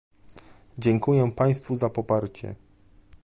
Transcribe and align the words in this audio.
Dziękuję 0.77 1.31
Państwu 1.31 1.75
za 1.75 1.89
poparcie 1.89 2.55